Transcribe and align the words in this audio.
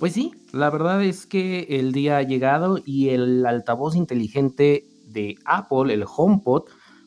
Pues 0.00 0.14
sí, 0.14 0.32
la 0.52 0.70
verdad 0.70 1.04
es 1.04 1.26
que 1.26 1.66
el 1.68 1.92
día 1.92 2.16
ha 2.16 2.22
llegado 2.22 2.78
y 2.82 3.10
el 3.10 3.44
altavoz 3.44 3.94
inteligente 3.94 4.86
de 5.06 5.36
Apple, 5.44 5.92
el 5.92 6.06
HomePod, 6.06 6.62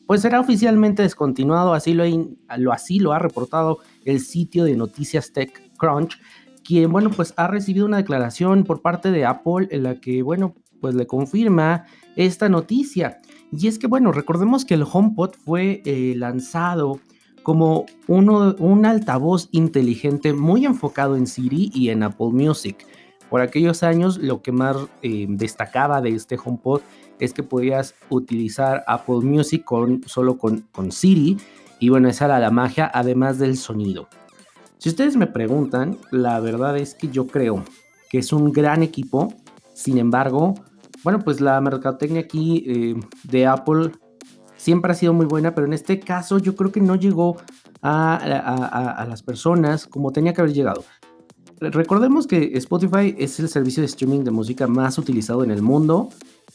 pues 0.06 0.22
será 0.22 0.38
oficialmente 0.38 1.02
descontinuado, 1.02 1.74
así 1.74 1.92
lo, 1.92 2.04
lo, 2.56 3.12
ha 3.12 3.18
reportado 3.18 3.78
el 4.04 4.20
sitio 4.20 4.62
de 4.62 4.76
noticias 4.76 5.32
TechCrunch, 5.32 6.20
quien, 6.62 6.92
bueno, 6.92 7.10
pues 7.10 7.34
ha 7.36 7.48
recibido 7.48 7.84
una 7.84 7.96
declaración 7.96 8.62
por 8.62 8.80
parte 8.80 9.10
de 9.10 9.24
Apple 9.24 9.66
en 9.72 9.82
la 9.82 9.96
que, 9.96 10.22
bueno, 10.22 10.54
pues 10.80 10.94
le 10.94 11.08
confirma 11.08 11.86
esta 12.14 12.48
noticia. 12.48 13.18
Y 13.50 13.66
es 13.66 13.80
que, 13.80 13.88
bueno, 13.88 14.12
recordemos 14.12 14.64
que 14.64 14.74
el 14.74 14.84
HomePod 14.84 15.32
fue 15.44 15.82
eh, 15.84 16.14
lanzado 16.16 17.00
como 17.44 17.86
uno, 18.08 18.56
un 18.58 18.86
altavoz 18.86 19.48
inteligente 19.52 20.32
muy 20.32 20.64
enfocado 20.64 21.14
en 21.14 21.28
Siri 21.28 21.70
y 21.72 21.90
en 21.90 22.02
Apple 22.02 22.30
Music. 22.32 22.84
Por 23.30 23.42
aquellos 23.42 23.84
años 23.84 24.18
lo 24.18 24.42
que 24.42 24.50
más 24.50 24.76
eh, 25.02 25.26
destacaba 25.28 26.00
de 26.00 26.10
este 26.10 26.36
HomePod 26.42 26.80
es 27.20 27.32
que 27.32 27.42
podías 27.42 27.94
utilizar 28.08 28.82
Apple 28.88 29.20
Music 29.22 29.62
con, 29.62 30.02
solo 30.06 30.38
con, 30.38 30.62
con 30.72 30.90
Siri 30.90 31.36
y 31.78 31.90
bueno, 31.90 32.08
esa 32.08 32.24
era 32.24 32.38
la 32.40 32.50
magia 32.50 32.90
además 32.92 33.38
del 33.38 33.56
sonido. 33.56 34.08
Si 34.78 34.88
ustedes 34.88 35.16
me 35.16 35.26
preguntan, 35.26 35.98
la 36.10 36.40
verdad 36.40 36.76
es 36.76 36.94
que 36.94 37.08
yo 37.08 37.26
creo 37.26 37.62
que 38.08 38.18
es 38.18 38.32
un 38.32 38.52
gran 38.52 38.82
equipo, 38.82 39.34
sin 39.74 39.98
embargo, 39.98 40.54
bueno, 41.02 41.20
pues 41.20 41.40
la 41.40 41.60
mercadotecnia 41.60 42.22
aquí 42.22 42.64
eh, 42.66 42.94
de 43.24 43.46
Apple 43.46 43.92
siempre 44.64 44.92
ha 44.92 44.94
sido 44.94 45.12
muy 45.12 45.26
buena, 45.26 45.54
pero 45.54 45.66
en 45.66 45.74
este 45.74 46.00
caso 46.00 46.38
yo 46.38 46.56
creo 46.56 46.72
que 46.72 46.80
no 46.80 46.96
llegó 46.96 47.36
a, 47.82 49.04
las 49.06 49.22
personas 49.22 49.86
como 49.86 50.10
tenía 50.10 50.32
que 50.32 50.40
haber 50.40 50.54
llegado. 50.54 50.84
Recordemos 51.60 52.26
que 52.26 52.52
Spotify 52.54 53.14
es 53.18 53.38
el 53.40 53.50
servicio 53.50 53.82
de 53.82 53.88
streaming 53.88 54.24
de 54.24 54.30
música 54.30 54.66
más 54.66 54.96
utilizado 54.96 55.44
en 55.44 55.50
el 55.50 55.60
mundo 55.60 56.08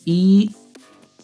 y 0.06 0.56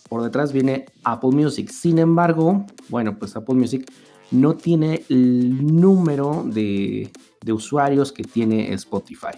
por 0.10 0.22
detrás 0.22 0.54
viene 0.54 0.86
Apple 1.04 1.32
Music. 1.32 1.72
Sin 1.72 1.98
embargo, 1.98 2.68
bueno, 2.90 3.18
pues 3.18 3.36
Apple 3.36 3.56
Music 3.56 3.92
no 4.30 4.54
tiene 4.54 5.06
el 5.10 5.66
número 5.66 6.44
de, 6.46 7.12
usuarios 7.52 8.12
que 8.12 8.24
tiene 8.24 8.74
Spotify. 8.74 9.36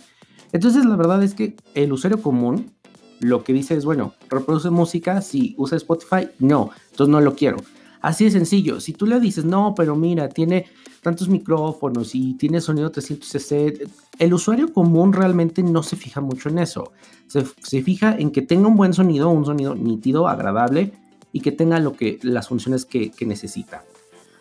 Entonces 0.51 0.85
la 0.85 0.97
verdad 0.97 1.23
es 1.23 1.33
que 1.33 1.55
el 1.75 1.93
usuario 1.93 2.21
común 2.21 2.73
lo 3.19 3.43
que 3.43 3.53
dice 3.53 3.75
es, 3.75 3.85
bueno, 3.85 4.13
reproduce 4.29 4.69
música, 4.69 5.21
si 5.21 5.55
usa 5.57 5.77
Spotify, 5.77 6.29
no, 6.39 6.71
entonces 6.91 7.11
no 7.11 7.21
lo 7.21 7.35
quiero. 7.35 7.57
Así 8.01 8.25
de 8.25 8.31
sencillo, 8.31 8.79
si 8.79 8.93
tú 8.93 9.05
le 9.07 9.19
dices, 9.19 9.43
no, 9.43 9.73
pero 9.75 9.95
mira, 9.95 10.29
tiene 10.29 10.67
tantos 11.01 11.29
micrófonos 11.29 12.13
y 12.15 12.33
tiene 12.35 12.61
sonido 12.61 12.91
300cc, 12.91 13.89
el 14.19 14.33
usuario 14.33 14.73
común 14.73 15.13
realmente 15.13 15.63
no 15.63 15.83
se 15.83 15.95
fija 15.95 16.21
mucho 16.21 16.49
en 16.49 16.59
eso. 16.59 16.91
Se, 17.27 17.43
fija 17.81 18.15
en 18.17 18.31
que 18.31 18.41
tenga 18.41 18.67
un 18.67 18.75
buen 18.75 18.93
sonido, 18.93 19.29
un 19.29 19.45
sonido 19.45 19.75
nítido, 19.75 20.27
agradable 20.27 20.93
y 21.31 21.41
que 21.41 21.51
tenga 21.51 21.79
lo 21.79 21.93
que, 21.93 22.19
las 22.21 22.47
funciones 22.47 22.85
que, 22.85 23.11
necesita. 23.25 23.83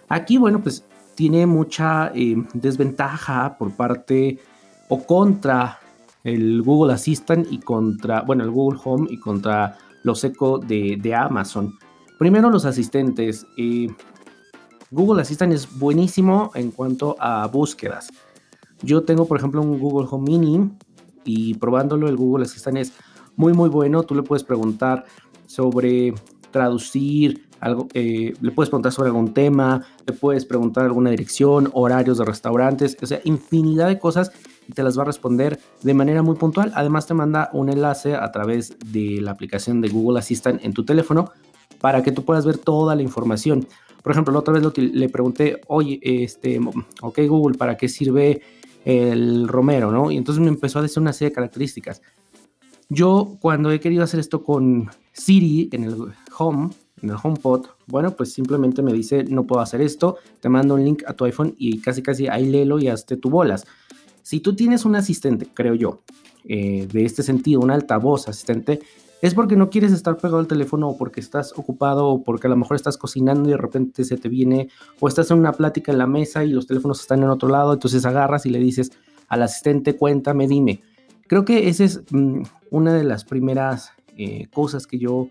Aquí, 0.08 0.38
bueno, 0.38 0.62
pues 0.62 0.84
tiene 1.14 1.46
mucha 1.46 2.12
eh, 2.14 2.36
desventaja 2.52 3.56
por 3.58 3.72
parte 3.72 4.38
o 4.88 5.04
contra 5.04 5.80
el 6.26 6.62
Google 6.62 6.92
Assistant 6.92 7.46
y 7.52 7.58
contra, 7.58 8.22
bueno, 8.22 8.42
el 8.42 8.50
Google 8.50 8.80
Home 8.84 9.06
y 9.10 9.18
contra 9.18 9.78
los 10.02 10.24
Echo 10.24 10.58
de, 10.58 11.14
Amazon. 11.14 11.78
Primero 12.18 12.50
los 12.50 12.64
asistentes. 12.64 13.46
Eh, 13.56 13.88
Google 14.90 15.22
Assistant 15.22 15.52
es 15.52 15.78
buenísimo 15.78 16.50
en 16.54 16.72
cuanto 16.72 17.16
a 17.20 17.46
búsquedas. 17.46 18.08
Yo 18.82 19.04
tengo, 19.04 19.26
por 19.26 19.38
ejemplo, 19.38 19.62
un 19.62 19.78
Google 19.78 20.08
Home 20.10 20.24
Mini 20.24 20.70
y 21.24 21.54
probándolo 21.54 22.08
el 22.08 22.16
Google 22.16 22.44
Assistant 22.44 22.78
es 22.78 22.92
muy, 23.36 23.52
muy 23.52 23.68
bueno. 23.68 24.02
Tú 24.02 24.16
le 24.16 24.22
puedes 24.22 24.42
preguntar 24.42 25.04
sobre 25.46 26.12
traducir, 26.50 27.46
algo, 27.60 27.86
eh, 27.94 28.34
le 28.40 28.50
puedes 28.50 28.68
preguntar 28.68 28.90
sobre 28.90 29.10
algún 29.10 29.32
tema, 29.32 29.84
le 30.04 30.12
puedes 30.12 30.44
preguntar 30.44 30.84
alguna 30.84 31.10
dirección, 31.10 31.70
horarios 31.72 32.18
de 32.18 32.24
restaurantes, 32.24 32.96
o 33.00 33.06
sea, 33.06 33.20
infinidad 33.24 33.86
de 33.86 33.98
cosas 33.98 34.32
te 34.74 34.82
las 34.82 34.98
va 34.98 35.02
a 35.02 35.06
responder 35.06 35.58
de 35.82 35.94
manera 35.94 36.22
muy 36.22 36.36
puntual. 36.36 36.72
Además 36.74 37.06
te 37.06 37.14
manda 37.14 37.50
un 37.52 37.68
enlace 37.68 38.14
a 38.14 38.30
través 38.32 38.76
de 38.86 39.20
la 39.20 39.32
aplicación 39.32 39.80
de 39.80 39.88
Google 39.88 40.18
Assistant 40.18 40.64
en 40.64 40.72
tu 40.72 40.84
teléfono 40.84 41.30
para 41.80 42.02
que 42.02 42.12
tú 42.12 42.24
puedas 42.24 42.46
ver 42.46 42.58
toda 42.58 42.94
la 42.94 43.02
información. 43.02 43.66
Por 44.02 44.12
ejemplo, 44.12 44.32
la 44.32 44.38
otra 44.38 44.54
vez 44.54 44.62
le 44.76 45.08
pregunté, 45.08 45.60
oye, 45.66 45.98
este, 46.02 46.60
ok 47.02 47.18
Google, 47.26 47.58
¿para 47.58 47.76
qué 47.76 47.88
sirve 47.88 48.40
el 48.84 49.48
romero? 49.48 49.90
¿no? 49.90 50.10
Y 50.10 50.16
entonces 50.16 50.42
me 50.42 50.48
empezó 50.48 50.78
a 50.78 50.82
decir 50.82 51.00
una 51.00 51.12
serie 51.12 51.30
de 51.30 51.34
características. 51.34 52.02
Yo 52.88 53.36
cuando 53.40 53.72
he 53.72 53.80
querido 53.80 54.04
hacer 54.04 54.20
esto 54.20 54.44
con 54.44 54.88
Siri 55.12 55.68
en 55.72 55.84
el 55.84 55.96
Home, 56.38 56.70
en 57.02 57.10
el 57.10 57.16
HomePod, 57.20 57.66
bueno, 57.86 58.12
pues 58.12 58.32
simplemente 58.32 58.82
me 58.82 58.92
dice, 58.92 59.24
no 59.24 59.44
puedo 59.44 59.60
hacer 59.60 59.80
esto, 59.80 60.16
te 60.40 60.48
mando 60.48 60.74
un 60.74 60.84
link 60.84 61.02
a 61.06 61.12
tu 61.12 61.24
iPhone 61.24 61.54
y 61.58 61.80
casi 61.80 62.02
casi 62.02 62.28
ahí 62.28 62.46
léelo 62.46 62.78
y 62.78 62.88
hazte 62.88 63.16
tu 63.16 63.28
bolas. 63.28 63.66
Si 64.26 64.40
tú 64.40 64.56
tienes 64.56 64.84
un 64.84 64.96
asistente, 64.96 65.46
creo 65.54 65.76
yo, 65.76 66.02
eh, 66.48 66.88
de 66.92 67.04
este 67.04 67.22
sentido, 67.22 67.60
un 67.60 67.70
altavoz 67.70 68.26
asistente, 68.26 68.80
es 69.22 69.34
porque 69.34 69.54
no 69.54 69.70
quieres 69.70 69.92
estar 69.92 70.16
pegado 70.16 70.40
al 70.40 70.48
teléfono 70.48 70.88
o 70.88 70.98
porque 70.98 71.20
estás 71.20 71.52
ocupado 71.56 72.08
o 72.08 72.24
porque 72.24 72.48
a 72.48 72.50
lo 72.50 72.56
mejor 72.56 72.74
estás 72.74 72.98
cocinando 72.98 73.48
y 73.48 73.52
de 73.52 73.56
repente 73.56 74.02
se 74.02 74.16
te 74.16 74.28
viene 74.28 74.68
o 74.98 75.06
estás 75.06 75.30
en 75.30 75.38
una 75.38 75.52
plática 75.52 75.92
en 75.92 75.98
la 75.98 76.08
mesa 76.08 76.42
y 76.42 76.50
los 76.50 76.66
teléfonos 76.66 77.00
están 77.02 77.22
en 77.22 77.28
otro 77.28 77.48
lado, 77.48 77.74
entonces 77.74 78.04
agarras 78.04 78.46
y 78.46 78.50
le 78.50 78.58
dices 78.58 78.90
al 79.28 79.44
asistente, 79.44 79.94
cuéntame, 79.94 80.48
dime. 80.48 80.82
Creo 81.28 81.44
que 81.44 81.68
esa 81.68 81.84
es 81.84 82.02
mm, 82.10 82.42
una 82.72 82.94
de 82.94 83.04
las 83.04 83.24
primeras 83.24 83.92
eh, 84.16 84.48
cosas 84.52 84.88
que 84.88 84.98
yo 84.98 85.28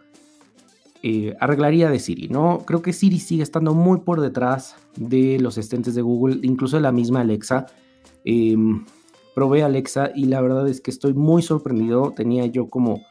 eh, 1.04 1.36
arreglaría 1.42 1.90
de 1.90 2.00
Siri, 2.00 2.30
¿no? 2.30 2.60
Creo 2.66 2.82
que 2.82 2.94
Siri 2.94 3.20
sigue 3.20 3.44
estando 3.44 3.74
muy 3.74 4.00
por 4.00 4.22
detrás 4.22 4.78
de 4.96 5.38
los 5.42 5.58
asistentes 5.58 5.96
de 5.96 6.02
Google, 6.02 6.40
incluso 6.44 6.78
de 6.78 6.84
la 6.84 6.94
misma 6.94 7.20
Alexa. 7.20 7.66
Eh, 8.26 8.56
probé 9.34 9.64
Alexa 9.64 10.12
y 10.16 10.26
la 10.26 10.42
verdad 10.42 10.68
es 10.68 10.82
que 10.82 10.92
estoy 10.92 11.14
muy 11.14 11.42
sorprendido. 11.42 12.12
Tenía 12.16 12.46
yo 12.48 12.70
como 12.70 13.02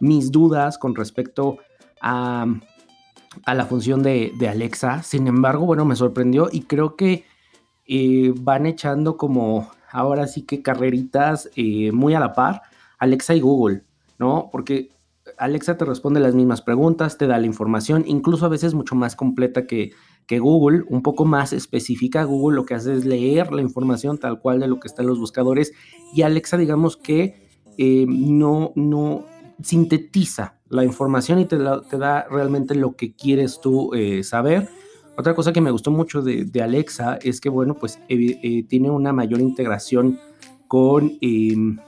mis 0.00 0.32
dudas 0.32 0.78
con 0.78 0.94
respecto 0.94 1.58
a, 2.00 2.46
a 3.44 3.54
la 3.54 3.66
función 3.66 4.02
de, 4.02 4.32
Alexa. 4.48 5.02
Sin 5.02 5.26
embargo, 5.26 5.66
bueno, 5.66 5.84
me 5.84 5.96
sorprendió 5.96 6.48
y 6.50 6.62
creo 6.62 6.96
que 6.96 7.24
eh, 7.86 8.32
van 8.36 8.66
echando 8.66 9.16
como 9.16 9.70
ahora 9.90 10.26
sí 10.26 10.42
que 10.42 10.62
carreritas 10.62 11.50
eh, 11.56 11.92
muy 11.92 12.14
a 12.14 12.20
la 12.20 12.32
par 12.32 12.62
Alexa 12.98 13.34
y 13.34 13.40
Google, 13.40 13.82
¿no? 14.18 14.48
Porque 14.50 14.90
Alexa 15.38 15.76
te 15.76 15.84
responde 15.84 16.20
las 16.20 16.34
mismas 16.34 16.62
preguntas, 16.62 17.18
te 17.18 17.26
da 17.26 17.38
la 17.38 17.46
información, 17.46 18.04
incluso 18.06 18.46
a 18.46 18.48
veces 18.48 18.74
mucho 18.74 18.94
más 18.94 19.16
completa 19.16 19.66
que, 19.66 19.92
que 20.26 20.38
Google, 20.38 20.84
un 20.88 21.02
poco 21.02 21.24
más 21.24 21.52
específica. 21.52 22.24
Google 22.24 22.56
lo 22.56 22.64
que 22.64 22.74
hace 22.74 22.94
es 22.94 23.04
leer 23.04 23.52
la 23.52 23.62
información 23.62 24.18
tal 24.18 24.40
cual 24.40 24.60
de 24.60 24.68
lo 24.68 24.80
que 24.80 24.88
está 24.88 25.02
en 25.02 25.08
los 25.08 25.18
buscadores 25.18 25.72
y 26.14 26.22
Alexa 26.22 26.56
digamos 26.56 26.96
que 26.96 27.48
eh, 27.76 28.06
no, 28.08 28.72
no 28.74 29.24
sintetiza 29.62 30.58
la 30.68 30.84
información 30.84 31.38
y 31.38 31.44
te, 31.44 31.56
da 31.56 32.26
realmente 32.30 32.74
lo 32.74 32.96
que 32.96 33.14
quieres 33.14 33.60
tú 33.60 33.94
eh, 33.94 34.22
saber. 34.24 34.68
Otra 35.16 35.34
cosa 35.34 35.52
que 35.52 35.60
me 35.60 35.70
gustó 35.70 35.90
mucho 35.92 36.22
de, 36.22 36.50
Alexa 36.60 37.18
es 37.22 37.40
que, 37.40 37.48
bueno, 37.48 37.74
pues 37.74 38.00
eh, 38.08 38.64
tiene 38.68 38.90
una 38.90 39.12
mayor 39.12 39.40
integración 39.40 40.18
con 40.66 41.12
em, 41.20 41.78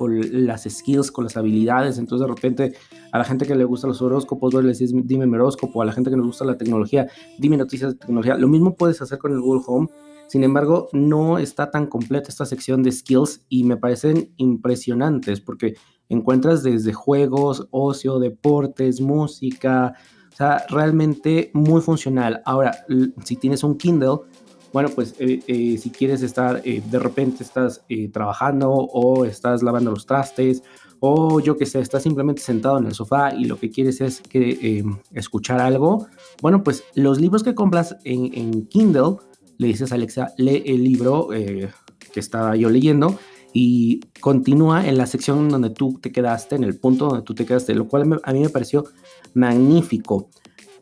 con 0.00 0.18
las 0.46 0.62
skills, 0.62 1.12
con 1.12 1.24
las 1.24 1.36
habilidades. 1.36 1.98
Entonces, 1.98 2.26
de 2.26 2.34
repente, 2.34 2.72
a 3.12 3.18
la 3.18 3.24
gente 3.24 3.46
que 3.46 3.54
le 3.54 3.64
gusta 3.64 3.86
los 3.86 4.00
horóscopos, 4.00 4.54
le 4.54 4.72
decís, 4.72 4.94
dime 4.94 5.26
mi 5.26 5.34
horóscopo. 5.34 5.82
A 5.82 5.84
la 5.84 5.92
gente 5.92 6.08
que 6.08 6.16
nos 6.16 6.24
gusta 6.24 6.46
la 6.46 6.56
tecnología, 6.56 7.06
dime 7.38 7.58
noticias 7.58 7.92
de 7.92 7.98
tecnología. 7.98 8.38
Lo 8.38 8.48
mismo 8.48 8.76
puedes 8.76 9.02
hacer 9.02 9.18
con 9.18 9.32
el 9.32 9.42
Google 9.42 9.60
Home. 9.66 9.88
Sin 10.26 10.42
embargo, 10.42 10.88
no 10.94 11.36
está 11.36 11.70
tan 11.70 11.86
completa 11.86 12.30
esta 12.30 12.46
sección 12.46 12.82
de 12.82 12.92
skills 12.92 13.44
y 13.50 13.64
me 13.64 13.76
parecen 13.76 14.32
impresionantes 14.38 15.42
porque 15.42 15.74
encuentras 16.08 16.62
desde 16.62 16.94
juegos, 16.94 17.68
ocio, 17.70 18.18
deportes, 18.20 19.02
música, 19.02 19.92
o 20.32 20.34
sea, 20.34 20.64
realmente 20.70 21.50
muy 21.52 21.82
funcional. 21.82 22.40
Ahora, 22.46 22.86
si 23.22 23.36
tienes 23.36 23.62
un 23.64 23.76
Kindle, 23.76 24.20
bueno, 24.72 24.88
pues 24.90 25.14
eh, 25.18 25.42
eh, 25.46 25.78
si 25.78 25.90
quieres 25.90 26.22
estar, 26.22 26.62
eh, 26.64 26.82
de 26.84 26.98
repente 26.98 27.42
estás 27.42 27.82
trabajando 28.12 28.70
o 28.70 29.24
estás 29.24 29.62
lavando 29.62 29.90
los 29.90 30.06
trastes 30.06 30.62
o 31.00 31.40
yo 31.40 31.56
que 31.56 31.66
sé, 31.66 31.80
estás 31.80 32.02
simplemente 32.02 32.42
sentado 32.42 32.78
en 32.78 32.86
el 32.86 32.94
sofá 32.94 33.34
y 33.34 33.46
lo 33.46 33.58
que 33.58 33.70
quieres 33.70 34.00
es 34.00 34.20
que, 34.20 34.84
escuchar 35.12 35.60
algo, 35.60 36.06
bueno, 36.42 36.62
pues 36.62 36.84
los 36.94 37.18
libros 37.20 37.42
que 37.42 37.54
compras 37.54 37.96
en, 38.04 38.66
Kindle, 38.66 39.16
le 39.56 39.66
dices 39.68 39.92
a 39.92 39.94
Alexa, 39.94 40.34
lee 40.36 40.62
el 40.66 40.84
libro 40.84 41.28
que 41.28 42.20
estaba 42.20 42.54
yo 42.54 42.68
leyendo 42.68 43.18
y 43.54 44.00
continúa 44.20 44.86
en 44.86 44.98
la 44.98 45.06
sección 45.06 45.48
donde 45.48 45.70
tú 45.70 45.98
te 46.02 46.12
quedaste, 46.12 46.56
en 46.56 46.64
el 46.64 46.78
punto 46.78 47.08
donde 47.08 47.22
tú 47.22 47.34
te 47.34 47.46
quedaste, 47.46 47.74
lo 47.74 47.88
cual 47.88 48.20
a 48.22 48.32
mí 48.34 48.40
me 48.40 48.50
pareció 48.50 48.84
magnífico. 49.32 50.28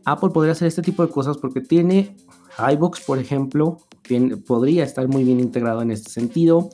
Apple 0.05 0.31
podría 0.31 0.53
hacer 0.53 0.67
este 0.69 0.83
tipo 0.83 1.07
de 1.07 1.13
cosas 1.13 1.39
porque 1.39 1.61
tiene 1.61 2.17
iBox, 2.59 3.01
por 3.01 3.19
ejemplo, 3.19 3.79
podría 4.47 4.85
estar 4.85 5.07
muy 5.09 5.25
bien 5.25 5.41
integrado 5.41 5.83
en 5.83 5.91
este 5.91 6.11
sentido. 6.11 6.71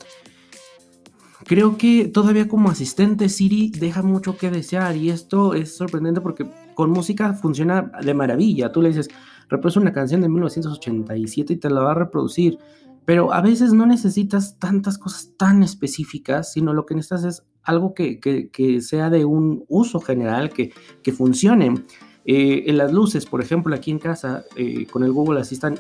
creo 1.47 1.77
que 1.77 2.09
todavía 2.09 2.49
como 2.49 2.71
asistente 2.71 3.29
Siri 3.29 3.71
deja 3.71 4.03
mucho 4.03 4.37
que 4.37 4.51
desear 4.51 4.97
y 4.97 5.11
esto 5.11 5.55
es 5.55 5.77
sorprendente 5.77 6.21
porque 6.21 6.47
con 6.75 6.91
música 6.91 7.35
funciona 7.35 7.91
de 8.03 8.15
maravilla. 8.15 8.73
Tú 8.73 8.83
le 8.83 8.89
dices, 8.89 9.09
reproduce 9.49 9.79
una 9.79 9.93
canción 9.93 10.21
de 10.21 10.29
1987 10.29 11.53
y 11.53 11.57
te 11.57 11.71
la 11.71 11.81
va 11.81 11.93
a 11.93 11.95
reproducir. 11.95 12.59
Pero 13.05 13.35
a 13.35 13.43
veces 13.43 13.75
no 13.75 13.85
necesitas 13.85 14.59
tantas 14.59 14.97
cosas 14.97 15.33
tan 15.37 15.63
específicas, 15.63 16.53
sino 16.53 16.73
lo 16.73 16.87
que 16.87 16.95
necesitas 16.95 17.25
es 17.25 17.43
algo 17.63 17.93
que, 17.93 18.81
sea 18.81 19.11
de 19.11 19.27
un 19.27 19.65
uso 19.69 20.01
general, 20.01 20.51
que, 20.51 20.73
que 21.03 21.13
funcione. 21.13 21.75
Eh, 22.25 22.65
en 22.67 22.79
las 22.79 22.93
luces, 22.93 23.27
por 23.27 23.43
ejemplo, 23.43 23.75
aquí 23.75 23.91
en 23.91 23.99
casa, 23.99 24.45
eh, 24.57 24.87
con 24.87 25.05
el 25.05 25.13
Google 25.13 25.41
Assistant, 25.41 25.79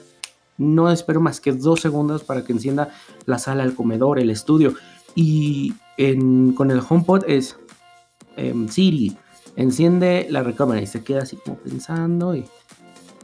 no 0.56 0.91
espero 0.91 1.20
más 1.20 1.41
que 1.41 1.52
dos 1.52 1.81
segundos 1.81 2.23
para 2.23 2.44
que 2.44 2.52
encienda 2.52 2.93
la 3.26 3.38
sala, 3.38 3.64
el 3.64 3.75
comedor, 3.75 4.19
el 4.19 4.31
estudio. 4.31 4.75
Y 5.14 5.75
con 6.56 6.70
el 6.70 6.81
HomePod 6.87 7.25
es 7.29 7.56
em, 8.37 8.69
Siri, 8.69 9.17
enciende 9.56 10.26
la 10.31 10.43
recámara 10.43 10.82
y 10.82 10.87
se 10.87 11.05
queda 11.05 11.23
así 11.23 11.37
como 11.37 11.56
pensando 11.56 12.35
y 12.35 12.44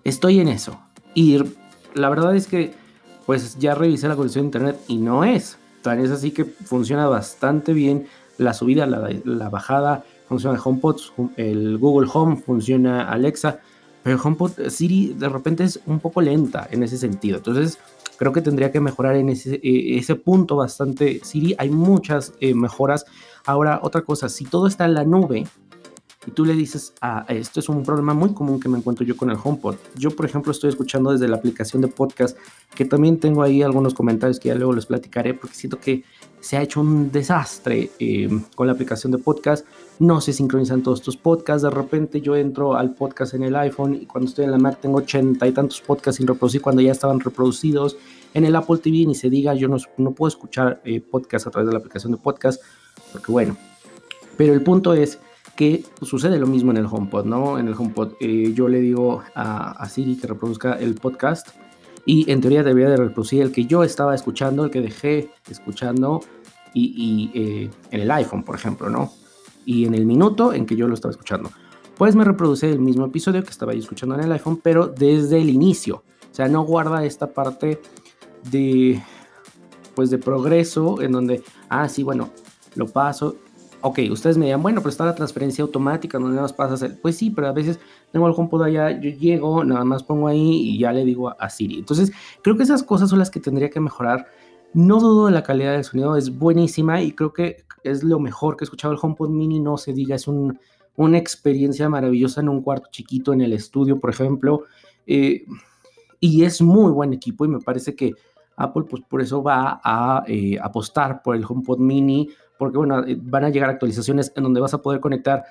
estoy 0.04 0.40
en 0.40 0.48
eso. 0.48 0.80
Y 1.14 1.38
la 1.94 2.08
verdad 2.08 2.34
es 2.36 2.46
que 2.46 2.74
pues 3.26 3.58
ya 3.58 3.74
revisé 3.74 4.08
la 4.08 4.16
conexión 4.16 4.44
de 4.44 4.46
internet 4.46 4.80
y 4.88 4.96
no 4.96 5.24
es. 5.24 5.56
Tan 5.82 6.00
es 6.00 6.10
así 6.10 6.30
que 6.30 6.44
funciona 6.44 7.06
bastante 7.06 7.72
bien 7.72 8.06
la 8.38 8.54
subida, 8.54 8.86
la, 8.86 9.48
bajada, 9.48 10.04
funciona 10.30 10.54
el 10.54 10.62
HomePod, 10.64 11.00
el 11.36 11.76
Google 11.76 12.08
Home, 12.14 12.36
funciona 12.36 13.10
Alexa, 13.10 13.58
pero 14.04 14.14
el 14.14 14.22
HomePod 14.24 14.68
Siri 14.68 15.12
de 15.18 15.28
repente 15.28 15.64
es 15.64 15.80
un 15.86 15.98
poco 15.98 16.22
lenta 16.22 16.68
en 16.70 16.84
ese 16.84 16.98
sentido. 16.98 17.38
Entonces 17.38 17.78
creo 18.16 18.32
que 18.32 18.40
tendría 18.40 18.70
que 18.70 18.78
mejorar 18.78 19.16
en 19.16 19.28
ese, 19.28 19.58
ese 19.60 20.14
punto 20.14 20.54
bastante 20.54 21.20
Siri. 21.24 21.56
Hay 21.58 21.70
muchas 21.70 22.32
eh, 22.38 22.54
mejoras. 22.54 23.06
Ahora, 23.44 23.80
otra 23.82 24.02
cosa, 24.02 24.28
si 24.28 24.44
todo 24.44 24.68
está 24.68 24.84
en 24.84 24.94
la 24.94 25.04
nube, 25.04 25.48
y 26.26 26.30
tú 26.30 26.44
le 26.44 26.52
dices, 26.54 26.92
ah, 27.00 27.24
esto 27.28 27.58
es 27.58 27.68
un 27.68 27.82
problema 27.82 28.14
muy 28.14 28.32
común 28.32 28.60
que 28.60 28.68
me 28.68 28.78
encuentro 28.78 29.04
yo 29.04 29.16
con 29.16 29.30
el 29.30 29.38
HomePod. 29.42 29.76
Yo, 29.96 30.10
por 30.10 30.26
ejemplo, 30.26 30.52
estoy 30.52 30.70
escuchando 30.70 31.10
desde 31.10 31.26
la 31.26 31.38
aplicación 31.38 31.82
de 31.82 31.88
podcast, 31.88 32.36
que 32.74 32.84
también 32.84 33.18
tengo 33.18 33.42
ahí 33.42 33.62
algunos 33.62 33.94
comentarios 33.94 34.38
que 34.38 34.50
ya 34.50 34.54
luego 34.54 34.74
les 34.74 34.86
platicaré, 34.86 35.34
porque 35.34 35.56
siento 35.56 35.80
que 35.80 36.04
se 36.40 36.56
ha 36.56 36.62
hecho 36.62 36.80
un 36.80 37.12
desastre 37.12 37.90
em, 37.98 38.42
con 38.54 38.66
la 38.66 38.72
aplicación 38.72 39.12
de 39.12 39.18
podcast. 39.18 39.66
No 39.98 40.20
se 40.20 40.32
sincronizan 40.32 40.82
todos 40.82 41.02
tus 41.02 41.16
podcasts. 41.16 41.62
De 41.62 41.70
repente 41.70 42.20
yo 42.20 42.36
entro 42.36 42.74
al 42.74 42.94
podcast 42.94 43.34
en 43.34 43.42
el 43.42 43.56
iPhone 43.56 43.94
y 43.94 44.06
cuando 44.06 44.28
estoy 44.28 44.46
en 44.46 44.50
la 44.52 44.58
Mac 44.58 44.78
tengo 44.80 44.98
ochenta 44.98 45.46
y 45.46 45.52
tantos 45.52 45.80
podcasts 45.80 46.16
sin 46.16 46.26
reproducir 46.26 46.62
cuando 46.62 46.82
ya 46.82 46.92
estaban 46.92 47.20
reproducidos. 47.20 47.96
En 48.32 48.44
el 48.44 48.56
Apple 48.56 48.78
TV 48.78 49.06
ni 49.06 49.14
se 49.14 49.28
diga, 49.28 49.54
yo 49.54 49.68
no, 49.68 49.76
no 49.98 50.12
puedo 50.12 50.28
escuchar 50.28 50.80
eh, 50.84 51.00
podcast 51.00 51.46
a 51.46 51.50
través 51.50 51.66
de 51.66 51.72
la 51.72 51.78
aplicación 51.78 52.12
de 52.12 52.18
podcast, 52.18 52.62
porque 53.12 53.30
bueno. 53.30 53.56
Pero 54.36 54.54
el 54.54 54.62
punto 54.62 54.94
es 54.94 55.18
que 55.56 55.84
sucede 56.00 56.38
lo 56.38 56.46
mismo 56.46 56.70
en 56.70 56.78
el 56.78 56.86
HomePod, 56.86 57.26
¿no? 57.26 57.58
En 57.58 57.68
el 57.68 57.74
HomePod 57.74 58.12
eh, 58.20 58.52
yo 58.54 58.68
le 58.68 58.80
digo 58.80 59.22
a, 59.34 59.86
Siri 59.90 60.16
que 60.16 60.26
reproduzca 60.26 60.72
el 60.72 60.94
podcast 60.94 61.48
y 62.10 62.28
en 62.28 62.40
teoría 62.40 62.64
debería 62.64 62.90
de 62.90 62.96
reproducir 62.96 63.40
el 63.40 63.52
que 63.52 63.66
yo 63.66 63.84
estaba 63.84 64.16
escuchando, 64.16 64.64
el 64.64 64.72
que 64.72 64.80
dejé 64.80 65.30
escuchando 65.48 66.20
y, 66.74 67.30
eh, 67.34 67.70
en 67.92 68.00
el 68.00 68.10
iPhone, 68.10 68.42
por 68.42 68.56
ejemplo, 68.56 68.90
¿no? 68.90 69.12
Y 69.64 69.84
en 69.84 69.94
el 69.94 70.06
minuto 70.06 70.52
en 70.52 70.66
que 70.66 70.74
yo 70.74 70.88
lo 70.88 70.94
estaba 70.94 71.12
escuchando. 71.12 71.52
Pues 71.96 72.16
me 72.16 72.24
reproduce 72.24 72.68
el 72.68 72.80
mismo 72.80 73.06
episodio 73.06 73.44
que 73.44 73.50
estaba 73.50 73.74
yo 73.74 73.78
escuchando 73.78 74.16
en 74.16 74.22
el 74.22 74.32
iPhone, 74.32 74.58
pero 74.60 74.88
desde 74.88 75.40
el 75.40 75.50
inicio. 75.50 76.02
O 76.32 76.34
sea, 76.34 76.48
no 76.48 76.64
guarda 76.64 77.04
esta 77.04 77.28
parte 77.28 77.80
de, 78.50 79.00
pues 79.94 80.10
de 80.10 80.18
progreso 80.18 81.00
en 81.02 81.12
donde, 81.12 81.44
ah, 81.68 81.88
sí, 81.88 82.02
bueno, 82.02 82.30
lo 82.74 82.88
paso 82.88 83.36
ok, 83.82 83.98
ustedes 84.10 84.38
me 84.38 84.46
dirán, 84.46 84.62
bueno, 84.62 84.80
pero 84.80 84.90
está 84.90 85.04
la 85.04 85.14
transferencia 85.14 85.62
automática, 85.62 86.18
donde 86.18 86.34
nada 86.34 86.42
más 86.42 86.52
pasas 86.52 86.82
el. 86.82 86.96
Pues 86.96 87.16
sí, 87.16 87.30
pero 87.30 87.48
a 87.48 87.52
veces 87.52 87.78
tengo 88.12 88.26
el 88.26 88.34
HomePod 88.36 88.62
allá, 88.62 88.90
yo 89.00 89.10
llego, 89.10 89.64
nada 89.64 89.84
más 89.84 90.02
pongo 90.02 90.28
ahí 90.28 90.70
y 90.70 90.78
ya 90.78 90.92
le 90.92 91.04
digo 91.04 91.34
a 91.38 91.50
Siri. 91.50 91.78
Entonces, 91.78 92.12
creo 92.42 92.56
que 92.56 92.62
esas 92.62 92.82
cosas 92.82 93.10
son 93.10 93.18
las 93.18 93.30
que 93.30 93.40
tendría 93.40 93.70
que 93.70 93.80
mejorar. 93.80 94.26
No 94.72 95.00
dudo 95.00 95.26
de 95.26 95.32
la 95.32 95.42
calidad 95.42 95.72
del 95.72 95.84
sonido, 95.84 96.16
es 96.16 96.38
buenísima 96.38 97.02
y 97.02 97.12
creo 97.12 97.32
que 97.32 97.64
es 97.82 98.04
lo 98.04 98.20
mejor 98.20 98.56
que 98.56 98.64
he 98.64 98.66
escuchado 98.66 98.92
el 98.92 99.00
HomePod 99.00 99.30
Mini, 99.30 99.58
no 99.58 99.76
se 99.76 99.92
diga, 99.92 100.14
es 100.14 100.28
una 100.28 101.18
experiencia 101.18 101.88
maravillosa 101.88 102.40
en 102.40 102.48
un 102.48 102.62
cuarto 102.62 102.88
chiquito, 102.90 103.32
en 103.32 103.40
el 103.40 103.52
estudio, 103.52 103.98
por 103.98 104.10
ejemplo. 104.10 104.64
Eh, 105.06 105.44
y 106.20 106.44
es 106.44 106.60
muy 106.60 106.92
buen 106.92 107.12
equipo 107.12 107.44
y 107.44 107.48
me 107.48 107.60
parece 107.60 107.96
que 107.96 108.14
Apple 108.56 108.84
pues 108.88 109.02
por 109.08 109.22
eso 109.22 109.42
va 109.42 109.80
a 109.82 110.22
eh, 110.26 110.58
apostar 110.62 111.22
por 111.22 111.34
el 111.34 111.44
HomePod 111.48 111.78
Mini 111.78 112.28
porque 112.60 112.76
bueno, 112.76 113.02
eh, 113.06 113.16
van 113.18 113.44
a 113.44 113.48
llegar 113.48 113.70
actualizaciones 113.70 114.34
en 114.36 114.42
donde 114.42 114.60
vas 114.60 114.74
a 114.74 114.82
poder 114.82 115.00
conectar 115.00 115.44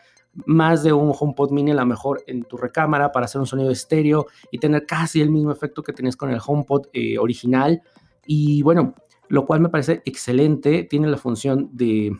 más 0.45 0.83
de 0.83 0.93
un 0.93 1.11
HomePod 1.19 1.49
mini 1.49 1.71
a 1.71 1.73
lo 1.73 1.85
mejor 1.87 2.23
en 2.27 2.43
tu 2.43 2.55
recámara 2.55 3.11
para 3.11 3.25
hacer 3.25 3.41
un 3.41 3.47
sonido 3.47 3.71
estéreo 3.71 4.27
y 4.51 4.59
tener 4.59 4.85
casi 4.85 5.19
el 5.19 5.31
mismo 5.31 5.51
efecto 5.51 5.81
que 5.81 5.91
tenías 5.91 6.15
con 6.15 6.29
el 6.29 6.39
HomePod 6.45 6.85
eh, 6.93 7.17
original. 7.17 7.81
Y 8.27 8.61
bueno, 8.61 8.93
lo 9.27 9.47
cual 9.47 9.59
me 9.59 9.69
parece 9.69 10.03
excelente. 10.05 10.83
Tiene 10.83 11.07
la 11.07 11.17
función 11.17 11.71
de, 11.73 12.15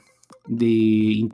de 0.48 1.30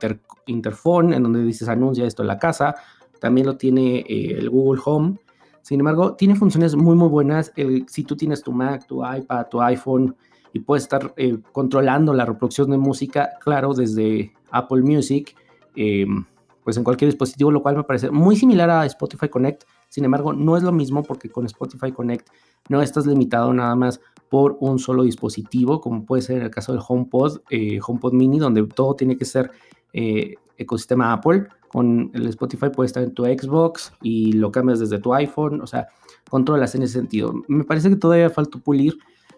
interphone 0.47 1.13
en 1.13 1.23
donde 1.23 1.41
dices 1.41 1.69
anuncia 1.69 2.05
esto 2.05 2.23
en 2.23 2.27
la 2.27 2.37
casa. 2.37 2.75
También 3.21 3.47
lo 3.47 3.55
tiene 3.55 3.99
eh, 3.99 4.35
el 4.37 4.49
Google 4.49 4.81
Home. 4.83 5.15
Sin 5.61 5.79
embargo, 5.79 6.15
tiene 6.15 6.35
funciones 6.35 6.75
muy 6.75 6.97
muy 6.97 7.07
buenas. 7.07 7.53
si 7.87 8.03
tú 8.03 8.17
tienes 8.17 8.43
tu 8.43 8.51
Mac, 8.51 8.85
tu 8.85 9.01
iPad, 9.01 9.47
tu 9.49 9.61
iPhone, 9.61 10.13
y 10.55 10.61
puedes 10.61 10.83
estar 10.83 11.13
eh, 11.17 11.37
controlando 11.51 12.13
la 12.13 12.23
reproducción 12.23 12.71
de 12.71 12.77
música, 12.77 13.31
claro, 13.41 13.73
desde 13.73 14.31
Apple 14.51 14.83
Music, 14.83 15.35
em, 15.75 16.23
pues 16.63 16.77
en 16.77 16.85
cualquier 16.85 17.11
dispositivo, 17.11 17.51
lo 17.51 17.61
cual 17.61 17.75
me 17.75 17.83
parece 17.83 18.09
muy 18.09 18.37
similar 18.37 18.69
a 18.69 18.85
Spotify 18.85 19.27
Connect. 19.27 19.65
Sin 19.89 20.05
embargo, 20.05 20.31
no 20.31 20.55
es 20.55 20.63
lo 20.63 20.71
mismo 20.71 21.03
porque 21.03 21.29
con 21.29 21.45
Spotify 21.45 21.91
Connect 21.91 22.29
no 22.69 22.81
estás 22.81 23.05
limitado 23.05 23.53
nada 23.53 23.75
más 23.75 23.99
por 24.29 24.55
un 24.61 24.79
solo 24.79 25.03
dispositivo, 25.03 25.81
como 25.81 26.05
puede 26.05 26.21
ser 26.21 26.37
en 26.37 26.43
el 26.43 26.51
caso 26.51 26.71
del 26.71 26.81
HomePod, 26.87 27.41
eh, 27.49 27.79
HomePod 27.85 28.13
Mini, 28.13 28.39
donde 28.39 28.65
todo 28.65 28.95
tiene 28.95 29.17
que 29.17 29.25
ser 29.25 29.51
eh, 29.91 30.35
ecosistema 30.55 31.11
Apple. 31.11 31.47
Con 31.67 32.11
el 32.13 32.27
Spotify 32.27 32.69
puede 32.69 32.87
estar 32.87 33.03
en 33.03 33.13
tu 33.13 33.25
Xbox 33.25 33.91
y 34.01 34.31
lo 34.31 34.53
cambias 34.53 34.79
desde 34.79 34.99
tu 34.99 35.13
iPhone, 35.13 35.59
o 35.59 35.67
sea, 35.67 35.89
controlas 36.29 36.75
en 36.75 36.83
ese 36.83 36.93
sentido. 36.93 37.33
Me 37.49 37.65
parece 37.65 37.89
que 37.89 37.97
todavía 37.97 38.29
falta 38.29 38.57
pulir 38.57 38.97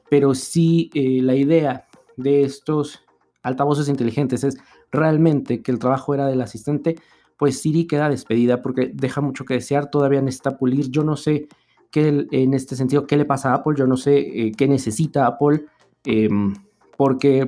pero 0.10 0.34
sí 0.34 0.90
eh, 0.94 1.22
la 1.22 1.36
idea 1.36 1.88
de 2.16 2.44
estos 2.44 3.06
altavoces 3.44 3.90
inteligentes 3.90 4.44
es 4.44 4.58
realmente 4.92 5.62
que 5.62 5.72
el 5.72 5.80
trabajo 5.80 6.14
era 6.14 6.28
del 6.28 6.42
asistente, 6.42 6.98
pues 7.38 7.62
Siri 7.62 7.86
queda 7.86 8.10
despedida 8.10 8.62
porque 8.62 8.92
deja 8.94 9.22
mucho 9.22 9.46
que 9.46 9.56
desear, 9.56 9.90
todavía 9.90 10.22
necesita 10.22 10.58
pulir. 10.58 10.90
Yo 10.90 11.04
no 11.04 11.16
sé 11.16 11.48
qué 11.92 12.28
en 12.32 12.54
este 12.54 12.76
sentido 12.76 13.06
qué 13.06 13.16
le 13.16 13.26
pasa 13.26 13.52
a 13.52 13.56
Apple, 13.56 13.76
yo 13.78 13.88
no 13.88 13.96
sé 13.96 14.18
eh, 14.18 14.52
qué 14.58 14.68
necesita 14.68 15.28
Apple, 15.28 15.66
em, 16.04 16.54
porque 16.98 17.48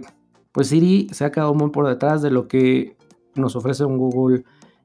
pues 0.52 0.68
Siri 0.68 1.08
se 1.12 1.26
ha 1.26 1.32
quedado 1.32 1.54
muy 1.54 1.72
por 1.72 1.88
detrás 1.88 2.22
de 2.22 2.32
lo 2.32 2.48
que 2.48 2.96
nos 3.36 3.56
ofrece 3.56 3.84
un 3.84 3.98
Google 3.98 4.44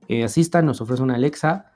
eh, 0.09 0.25
Assistant, 0.25 0.67
nos 0.67 0.81
ofrece 0.81 1.03
una 1.03 1.15
Alexa. 1.15 1.74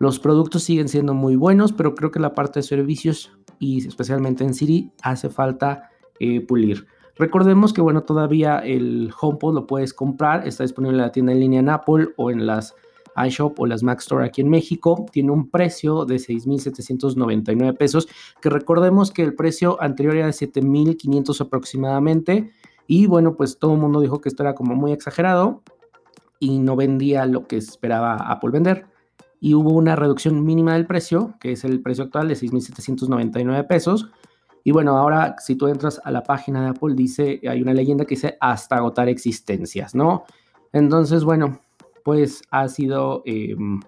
Los 0.00 0.18
productos 0.18 0.62
siguen 0.62 0.88
siendo 0.88 1.12
muy 1.12 1.36
buenos, 1.36 1.74
pero 1.74 1.94
creo 1.94 2.10
que 2.10 2.20
la 2.20 2.32
parte 2.32 2.60
de 2.60 2.62
servicios 2.62 3.32
y 3.58 3.86
especialmente 3.86 4.42
en 4.42 4.54
Siri 4.54 4.90
hace 5.02 5.28
falta 5.28 5.90
eh, 6.18 6.40
pulir. 6.40 6.86
Recordemos 7.16 7.74
que 7.74 7.82
bueno, 7.82 8.02
todavía 8.04 8.60
el 8.60 9.12
HomePod 9.20 9.54
lo 9.54 9.66
puedes 9.66 9.92
comprar, 9.92 10.48
está 10.48 10.64
disponible 10.64 10.96
en 10.96 11.02
la 11.02 11.12
tienda 11.12 11.32
en 11.32 11.40
línea 11.40 11.60
en 11.60 11.68
Apple 11.68 12.14
o 12.16 12.30
en 12.30 12.46
las 12.46 12.74
iShop 13.26 13.60
o 13.60 13.66
las 13.66 13.82
Mac 13.82 13.98
Store 14.00 14.24
aquí 14.24 14.40
en 14.40 14.48
México. 14.48 15.04
Tiene 15.12 15.32
un 15.32 15.50
precio 15.50 16.06
de 16.06 16.16
6.799 16.16 17.76
pesos, 17.76 18.08
que 18.40 18.48
recordemos 18.48 19.10
que 19.10 19.22
el 19.22 19.34
precio 19.34 19.76
anterior 19.82 20.16
era 20.16 20.26
de 20.28 20.32
7.500 20.32 21.42
aproximadamente. 21.42 22.50
Y 22.86 23.04
bueno, 23.04 23.36
pues 23.36 23.58
todo 23.58 23.74
el 23.74 23.80
mundo 23.80 24.00
dijo 24.00 24.22
que 24.22 24.30
esto 24.30 24.44
era 24.44 24.54
como 24.54 24.74
muy 24.76 24.92
exagerado 24.92 25.62
y 26.38 26.58
no 26.58 26.74
vendía 26.74 27.26
lo 27.26 27.46
que 27.46 27.58
esperaba 27.58 28.14
Apple 28.14 28.50
vender 28.50 28.86
y 29.40 29.54
hubo 29.54 29.70
una 29.70 29.96
reducción 29.96 30.44
mínima 30.44 30.74
del 30.74 30.86
precio, 30.86 31.34
que 31.40 31.52
es 31.52 31.64
el 31.64 31.80
precio 31.80 32.04
actual 32.04 32.28
de 32.28 32.34
6.799 32.34 33.66
pesos. 33.66 34.10
Y 34.62 34.72
bueno, 34.72 34.98
ahora 34.98 35.36
si 35.38 35.56
tú 35.56 35.66
entras 35.66 36.00
a 36.04 36.10
la 36.10 36.22
página 36.22 36.62
de 36.62 36.68
Apple, 36.68 36.94
dice, 36.94 37.40
hay 37.48 37.62
una 37.62 37.72
leyenda 37.72 38.04
que 38.04 38.16
dice 38.16 38.36
hasta 38.40 38.76
agotar 38.76 39.08
existencias, 39.08 39.94
¿no? 39.94 40.24
Entonces, 40.72 41.24
bueno, 41.24 41.58
pues 42.04 42.42
ha 42.50 42.68
sido 42.68 43.22
em, 43.24 43.80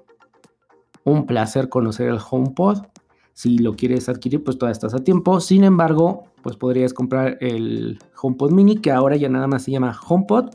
un 1.04 1.26
placer 1.26 1.68
conocer 1.68 2.08
el 2.08 2.18
HomePod. 2.18 2.86
Si 3.34 3.58
lo 3.58 3.76
quieres 3.76 4.08
adquirir, 4.08 4.42
pues 4.42 4.56
todavía 4.56 4.72
estás 4.72 4.94
a 4.94 5.04
tiempo. 5.04 5.40
Sin 5.40 5.64
embargo, 5.64 6.24
pues 6.42 6.56
podrías 6.56 6.94
comprar 6.94 7.36
el 7.40 7.98
HomePod 8.20 8.52
Mini, 8.52 8.78
que 8.78 8.90
ahora 8.90 9.16
ya 9.16 9.28
nada 9.28 9.46
más 9.46 9.64
se 9.64 9.70
llama 9.70 9.98
HomePod, 10.08 10.50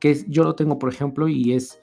que 0.00 0.24
yo 0.28 0.42
lo 0.42 0.56
tengo, 0.56 0.80
por 0.80 0.92
ejemplo, 0.92 1.28
y 1.28 1.52
es 1.52 1.78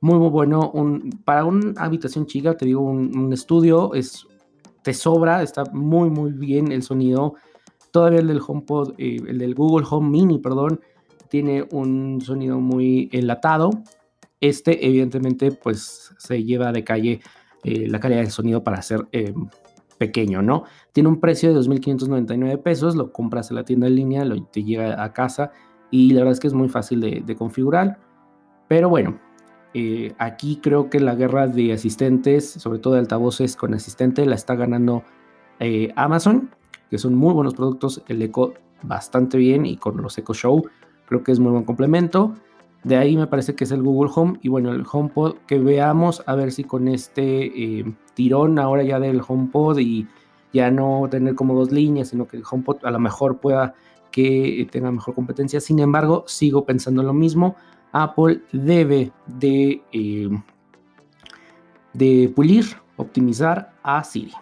muy, 0.00 0.18
muy 0.18 0.30
bueno. 0.30 0.70
Un, 0.72 1.10
para 1.24 1.44
una 1.44 1.72
habitación 1.80 2.26
chica, 2.26 2.56
te 2.56 2.66
digo, 2.66 2.82
un, 2.82 3.32
estudio, 3.32 3.94
es, 3.94 4.26
te 4.82 4.94
sobra, 4.94 5.42
está 5.42 5.64
muy, 5.72 6.10
muy 6.10 6.32
bien 6.32 6.72
el 6.72 6.82
sonido. 6.82 7.34
Todavía 7.90 8.20
el 8.20 8.28
del 8.28 8.40
HomePod, 8.46 8.94
eh, 8.98 9.16
el 9.26 9.38
del 9.38 9.54
Google 9.54 9.86
Home 9.90 10.10
Mini, 10.10 10.38
perdón, 10.38 10.80
tiene 11.28 11.66
un 11.70 12.20
sonido 12.20 12.60
muy 12.60 13.08
enlatado. 13.12 13.70
Este, 14.40 14.86
evidentemente, 14.86 15.52
pues 15.52 16.14
se 16.18 16.44
lleva 16.44 16.72
de 16.72 16.84
calle 16.84 17.20
eh, 17.64 17.88
la 17.88 17.98
calidad 17.98 18.20
del 18.20 18.30
sonido 18.30 18.62
para 18.62 18.82
ser 18.82 19.06
eh, 19.12 19.34
pequeño, 19.98 20.42
¿no? 20.42 20.64
Tiene 20.92 21.08
un 21.08 21.20
precio 21.20 21.52
de 21.52 21.60
2.599 21.60 22.62
pesos, 22.62 22.94
lo 22.94 23.12
compras 23.12 23.50
en 23.50 23.56
la 23.56 23.64
tienda 23.64 23.88
en 23.88 23.96
línea, 23.96 24.24
lo, 24.24 24.42
te 24.44 24.62
llega 24.62 25.02
a 25.02 25.12
casa 25.12 25.50
y 25.90 26.10
la 26.12 26.20
verdad 26.20 26.32
es 26.32 26.40
que 26.40 26.46
es 26.46 26.54
muy 26.54 26.68
fácil 26.68 27.00
de, 27.00 27.36
configurar. 27.36 27.98
Pero 28.68 28.88
bueno, 28.88 29.18
eh, 29.74 30.14
aquí 30.18 30.60
creo 30.62 30.90
que 30.90 31.00
la 31.00 31.14
guerra 31.14 31.46
de 31.46 31.72
asistentes, 31.72 32.50
sobre 32.50 32.78
todo 32.78 32.94
de 32.94 33.00
altavoces 33.00 33.56
con 33.56 33.74
asistente, 33.74 34.24
la 34.26 34.34
está 34.34 34.54
ganando 34.54 35.02
Amazon, 35.96 36.50
que 36.90 36.98
son 36.98 37.14
muy 37.14 37.34
buenos 37.34 37.54
productos. 37.54 38.02
El 38.06 38.22
Echo 38.22 38.54
bastante 38.82 39.38
bien 39.38 39.66
y 39.66 39.76
con 39.76 39.96
los 39.98 40.16
Echo 40.18 40.34
Show 40.34 40.68
creo 41.06 41.22
que 41.22 41.32
es 41.32 41.38
muy 41.38 41.52
buen 41.52 41.64
complemento. 41.64 42.34
De 42.84 42.96
ahí 42.96 43.16
me 43.16 43.26
parece 43.26 43.54
que 43.54 43.64
es 43.64 43.72
el 43.72 43.82
Google 43.82 44.10
Home 44.14 44.38
y 44.40 44.48
bueno, 44.48 44.72
el 44.72 44.84
HomePod 44.90 45.38
que 45.46 45.58
veamos 45.58 46.22
a 46.26 46.34
ver 46.34 46.52
si 46.52 46.64
con 46.64 46.86
este 46.86 47.46
eh, 47.46 47.94
tirón 48.14 48.58
ahora 48.58 48.82
ya 48.84 49.00
del 49.00 49.20
HomePod 49.26 49.78
y 49.78 50.06
ya 50.52 50.70
no 50.70 51.06
tener 51.10 51.34
como 51.34 51.54
dos 51.54 51.72
líneas, 51.72 52.08
sino 52.08 52.26
que 52.26 52.36
el 52.36 52.44
HomePod 52.48 52.84
a 52.84 52.90
lo 52.90 52.98
mejor 53.00 53.38
pueda 53.38 53.74
que 54.12 54.66
tenga 54.70 54.92
mejor 54.92 55.14
competencia. 55.14 55.60
Sin 55.60 55.80
embargo, 55.80 56.24
sigo 56.26 56.64
pensando 56.64 57.02
lo 57.02 57.12
mismo. 57.12 57.56
Apple 57.92 58.42
debe 58.52 59.12
de, 59.26 59.82
eh, 59.92 60.28
de 61.92 62.32
pulir, 62.34 62.66
optimizar 62.96 63.72
a 63.82 64.02
Siri. 64.04 64.32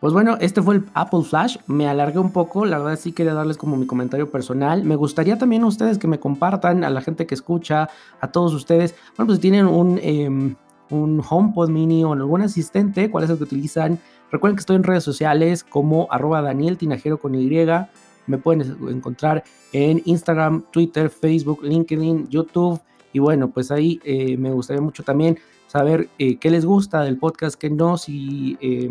Pues 0.00 0.12
bueno, 0.12 0.36
este 0.40 0.60
fue 0.60 0.76
el 0.76 0.84
Apple 0.92 1.22
Flash. 1.22 1.56
Me 1.66 1.88
alargué 1.88 2.18
un 2.18 2.30
poco, 2.30 2.66
la 2.66 2.78
verdad 2.78 2.98
sí 2.98 3.12
quería 3.12 3.32
darles 3.32 3.56
como 3.56 3.76
mi 3.76 3.86
comentario 3.86 4.30
personal. 4.30 4.84
Me 4.84 4.94
gustaría 4.94 5.38
también 5.38 5.62
a 5.62 5.66
ustedes 5.66 5.98
que 5.98 6.06
me 6.06 6.20
compartan, 6.20 6.84
a 6.84 6.90
la 6.90 7.00
gente 7.00 7.26
que 7.26 7.34
escucha, 7.34 7.88
a 8.20 8.30
todos 8.30 8.52
ustedes. 8.52 8.94
Bueno, 9.16 9.26
pues 9.26 9.36
si 9.38 9.42
tienen 9.42 9.66
un, 9.66 9.98
eh, 10.02 10.28
un 10.90 11.22
HomePod 11.28 11.70
mini 11.70 12.04
o 12.04 12.12
algún 12.12 12.42
asistente, 12.42 13.10
cuál 13.10 13.24
es 13.24 13.30
el 13.30 13.38
que 13.38 13.44
utilizan. 13.44 13.98
Recuerden 14.30 14.56
que 14.56 14.60
estoy 14.60 14.76
en 14.76 14.84
redes 14.84 15.04
sociales 15.04 15.64
como 15.64 16.08
arroba 16.10 16.42
Daniel 16.42 16.76
Tinajero 16.76 17.18
con 17.18 17.34
Y. 17.34 17.48
Me 18.26 18.38
pueden 18.38 18.76
encontrar 18.88 19.44
en 19.72 20.02
Instagram, 20.04 20.64
Twitter, 20.70 21.10
Facebook, 21.10 21.62
LinkedIn, 21.62 22.28
YouTube. 22.28 22.80
Y 23.12 23.18
bueno, 23.18 23.50
pues 23.50 23.70
ahí 23.70 24.00
eh, 24.04 24.36
me 24.36 24.52
gustaría 24.52 24.82
mucho 24.82 25.02
también 25.02 25.38
saber 25.66 26.08
eh, 26.18 26.36
qué 26.38 26.50
les 26.50 26.64
gusta 26.64 27.02
del 27.02 27.18
podcast, 27.18 27.56
qué 27.58 27.70
no, 27.70 27.98
si 27.98 28.56
eh, 28.60 28.88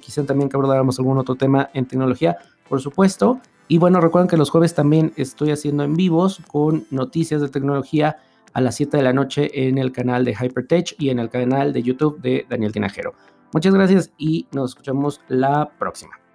quizá 0.00 0.24
también 0.24 0.48
que 0.48 0.56
abordáramos 0.56 0.98
algún 0.98 1.18
otro 1.18 1.34
tema 1.34 1.70
en 1.72 1.86
tecnología, 1.86 2.38
por 2.68 2.80
supuesto. 2.80 3.40
Y 3.68 3.78
bueno, 3.78 4.00
recuerden 4.00 4.28
que 4.28 4.36
los 4.36 4.50
jueves 4.50 4.74
también 4.74 5.12
estoy 5.16 5.50
haciendo 5.50 5.82
en 5.82 5.94
vivos 5.94 6.40
con 6.50 6.86
noticias 6.90 7.40
de 7.40 7.48
tecnología 7.48 8.18
a 8.52 8.60
las 8.60 8.76
7 8.76 8.96
de 8.96 9.02
la 9.02 9.12
noche 9.12 9.68
en 9.68 9.78
el 9.78 9.92
canal 9.92 10.24
de 10.24 10.34
Hypertech 10.34 10.94
y 10.98 11.10
en 11.10 11.18
el 11.18 11.28
canal 11.28 11.72
de 11.72 11.82
YouTube 11.82 12.20
de 12.20 12.46
Daniel 12.48 12.72
Tinajero. 12.72 13.14
Muchas 13.52 13.74
gracias 13.74 14.12
y 14.18 14.46
nos 14.52 14.70
escuchamos 14.70 15.20
la 15.28 15.68
próxima. 15.78 16.25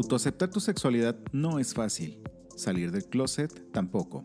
Autoaceptar 0.00 0.48
tu 0.48 0.60
sexualidad 0.60 1.14
no 1.30 1.58
es 1.58 1.74
fácil, 1.74 2.22
salir 2.56 2.90
del 2.90 3.04
closet 3.04 3.70
tampoco. 3.70 4.22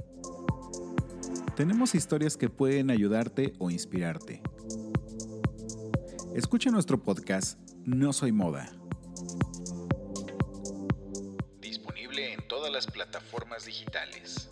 Tenemos 1.57 1.95
historias 1.95 2.37
que 2.37 2.49
pueden 2.49 2.89
ayudarte 2.89 3.51
o 3.59 3.69
inspirarte. 3.69 4.41
Escucha 6.33 6.69
nuestro 6.69 7.03
podcast 7.03 7.59
No 7.83 8.13
Soy 8.13 8.31
Moda. 8.31 8.71
Disponible 11.59 12.31
en 12.31 12.47
todas 12.47 12.71
las 12.71 12.87
plataformas 12.87 13.65
digitales. 13.65 14.49